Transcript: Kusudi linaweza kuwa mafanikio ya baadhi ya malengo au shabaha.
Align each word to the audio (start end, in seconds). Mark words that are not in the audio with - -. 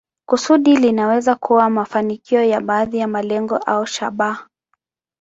Kusudi 0.25 0.75
linaweza 0.77 1.35
kuwa 1.35 1.69
mafanikio 1.69 2.43
ya 2.43 2.61
baadhi 2.61 2.97
ya 2.97 3.07
malengo 3.07 3.57
au 3.57 3.85
shabaha. 3.85 4.47